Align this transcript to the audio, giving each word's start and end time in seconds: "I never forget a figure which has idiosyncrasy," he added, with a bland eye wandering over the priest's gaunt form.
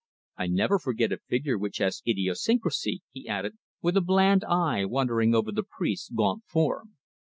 "I 0.35 0.47
never 0.47 0.79
forget 0.79 1.11
a 1.11 1.19
figure 1.27 1.59
which 1.59 1.77
has 1.77 2.01
idiosyncrasy," 2.07 3.03
he 3.11 3.27
added, 3.27 3.59
with 3.83 3.95
a 3.95 4.01
bland 4.01 4.43
eye 4.43 4.83
wandering 4.83 5.35
over 5.35 5.51
the 5.51 5.61
priest's 5.61 6.09
gaunt 6.09 6.43
form. 6.47 6.97